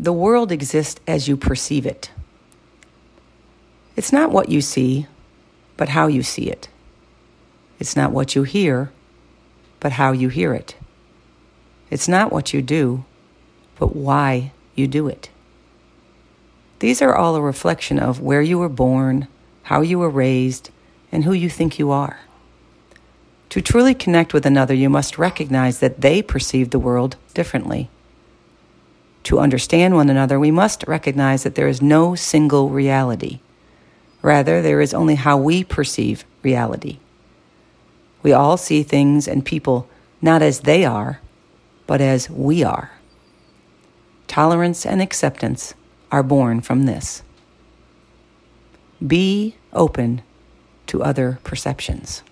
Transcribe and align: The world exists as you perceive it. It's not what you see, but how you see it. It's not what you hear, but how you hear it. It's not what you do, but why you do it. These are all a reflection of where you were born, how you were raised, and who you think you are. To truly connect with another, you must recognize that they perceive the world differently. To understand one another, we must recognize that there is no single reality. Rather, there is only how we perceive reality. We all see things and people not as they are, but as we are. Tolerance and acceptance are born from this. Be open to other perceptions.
The 0.00 0.14
world 0.14 0.50
exists 0.50 0.98
as 1.06 1.28
you 1.28 1.36
perceive 1.36 1.84
it. 1.84 2.10
It's 3.96 4.14
not 4.14 4.32
what 4.32 4.48
you 4.48 4.62
see, 4.62 5.06
but 5.76 5.90
how 5.90 6.06
you 6.06 6.22
see 6.22 6.48
it. 6.48 6.70
It's 7.78 7.94
not 7.94 8.10
what 8.10 8.34
you 8.34 8.44
hear, 8.44 8.92
but 9.78 9.92
how 9.92 10.12
you 10.12 10.30
hear 10.30 10.54
it. 10.54 10.74
It's 11.90 12.08
not 12.08 12.32
what 12.32 12.54
you 12.54 12.62
do, 12.62 13.04
but 13.78 13.94
why 13.94 14.52
you 14.74 14.86
do 14.88 15.06
it. 15.06 15.28
These 16.78 17.02
are 17.02 17.14
all 17.14 17.36
a 17.36 17.42
reflection 17.42 17.98
of 17.98 18.22
where 18.22 18.40
you 18.40 18.58
were 18.58 18.70
born, 18.70 19.28
how 19.64 19.82
you 19.82 19.98
were 19.98 20.08
raised, 20.08 20.70
and 21.12 21.24
who 21.24 21.34
you 21.34 21.50
think 21.50 21.78
you 21.78 21.90
are. 21.90 22.20
To 23.50 23.60
truly 23.60 23.94
connect 23.94 24.32
with 24.32 24.46
another, 24.46 24.72
you 24.72 24.88
must 24.88 25.18
recognize 25.18 25.80
that 25.80 26.00
they 26.00 26.22
perceive 26.22 26.70
the 26.70 26.78
world 26.78 27.16
differently. 27.34 27.90
To 29.24 29.38
understand 29.38 29.94
one 29.94 30.10
another, 30.10 30.40
we 30.40 30.50
must 30.50 30.84
recognize 30.86 31.42
that 31.42 31.54
there 31.54 31.68
is 31.68 31.82
no 31.82 32.14
single 32.14 32.70
reality. 32.70 33.40
Rather, 34.22 34.60
there 34.60 34.80
is 34.80 34.94
only 34.94 35.14
how 35.14 35.36
we 35.36 35.64
perceive 35.64 36.24
reality. 36.42 36.98
We 38.22 38.32
all 38.32 38.56
see 38.56 38.82
things 38.82 39.26
and 39.28 39.44
people 39.44 39.88
not 40.20 40.42
as 40.42 40.60
they 40.60 40.84
are, 40.84 41.20
but 41.86 42.00
as 42.00 42.28
we 42.28 42.62
are. 42.62 42.92
Tolerance 44.26 44.84
and 44.84 45.00
acceptance 45.00 45.74
are 46.12 46.22
born 46.22 46.60
from 46.60 46.84
this. 46.84 47.22
Be 49.04 49.56
open 49.72 50.22
to 50.86 51.02
other 51.02 51.38
perceptions. 51.44 52.22